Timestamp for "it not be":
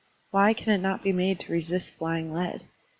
0.73-1.11